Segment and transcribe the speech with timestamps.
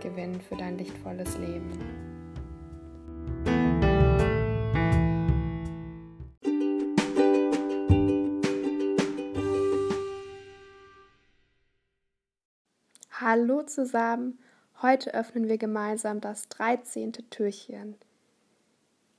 [0.00, 1.70] gewinnen für dein lichtvolles Leben.
[13.20, 14.38] Hallo zusammen,
[14.82, 17.12] heute öffnen wir gemeinsam das 13.
[17.30, 17.96] Türchen.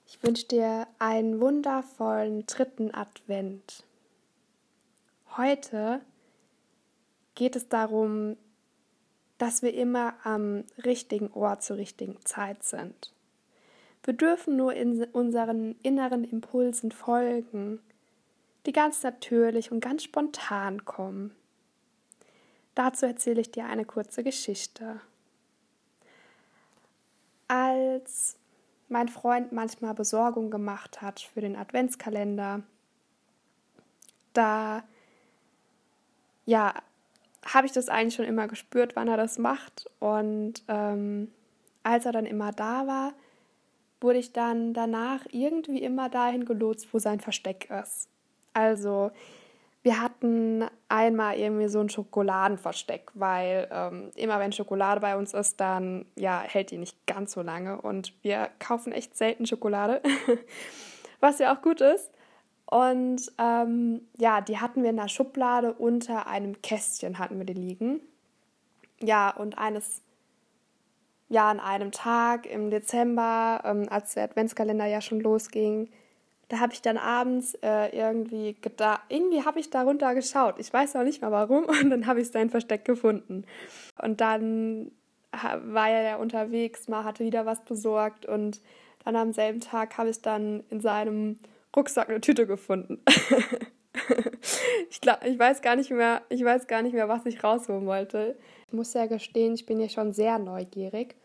[0.08, 3.86] Ich wünsche dir einen wundervollen dritten Advent.
[5.38, 6.02] Heute
[7.36, 8.36] geht es darum,
[9.42, 13.12] dass wir immer am richtigen Ort zur richtigen Zeit sind.
[14.04, 17.80] Wir dürfen nur in unseren inneren Impulsen folgen,
[18.68, 21.34] die ganz natürlich und ganz spontan kommen.
[22.76, 25.02] Dazu erzähle ich dir eine kurze Geschichte.
[27.48, 28.38] Als
[28.90, 32.62] mein Freund manchmal Besorgung gemacht hat für den Adventskalender,
[34.34, 34.84] da
[36.46, 36.76] ja,
[37.46, 39.90] habe ich das eigentlich schon immer gespürt, wann er das macht.
[40.00, 41.32] Und ähm,
[41.84, 43.14] als er dann immer da war,
[44.00, 48.10] wurde ich dann danach irgendwie immer dahin gelotst, wo sein Versteck ist.
[48.54, 49.12] Also
[49.84, 55.60] wir hatten einmal irgendwie so ein Schokoladenversteck, weil ähm, immer wenn Schokolade bei uns ist,
[55.60, 60.02] dann ja hält die nicht ganz so lange und wir kaufen echt selten Schokolade,
[61.20, 62.12] was ja auch gut ist.
[62.72, 67.54] Und ähm, ja, die hatten wir in der Schublade unter einem Kästchen hatten wir die
[67.54, 68.00] liegen.
[69.02, 70.02] Ja, und eines,
[71.28, 75.90] ja, an einem Tag im Dezember, ähm, als der Adventskalender ja schon losging,
[76.48, 80.56] da habe ich dann abends äh, irgendwie gedacht, irgendwie habe ich darunter geschaut.
[80.58, 81.66] Ich weiß auch nicht mal warum.
[81.84, 83.44] Und dann habe ich sein Versteck gefunden.
[84.02, 84.92] Und dann
[85.66, 88.62] war er ja unterwegs, mal hatte wieder was besorgt und
[89.06, 91.40] dann am selben Tag habe ich dann in seinem
[91.76, 93.02] Rucksack eine Tüte gefunden.
[94.90, 97.86] ich, glaub, ich weiß gar nicht mehr, ich weiß gar nicht mehr, was ich rausholen
[97.86, 98.38] wollte.
[98.68, 101.16] Ich muss ja gestehen, ich bin ja schon sehr neugierig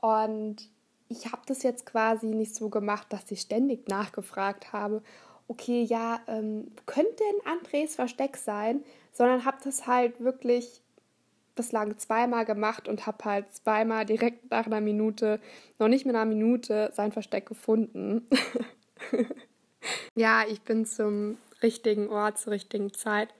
[0.00, 0.68] und
[1.08, 5.02] ich habe das jetzt quasi nicht so gemacht, dass ich ständig nachgefragt habe,
[5.48, 8.82] okay, ja, ähm, könnte ein Andres Versteck sein,
[9.12, 10.82] sondern habe das halt wirklich
[11.54, 15.40] bislang zweimal gemacht und habe halt zweimal direkt nach einer Minute,
[15.78, 18.28] noch nicht mehr einer Minute, sein Versteck gefunden.
[20.16, 23.34] Ja, ich bin zum richtigen Ort, zur richtigen Zeit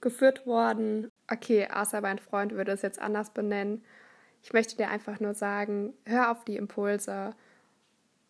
[0.00, 1.10] geführt worden.
[1.28, 3.84] Okay, außer mein Freund würde es jetzt anders benennen.
[4.40, 7.34] Ich möchte dir einfach nur sagen, hör auf die Impulse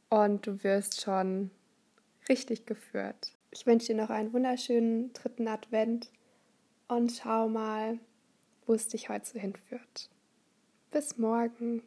[0.08, 1.50] und du wirst schon
[2.30, 3.32] richtig geführt.
[3.50, 6.10] Ich wünsche dir noch einen wunderschönen dritten Advent
[6.88, 7.98] und schau mal,
[8.66, 10.08] wo es dich heute so hinführt.
[10.90, 11.82] Bis morgen.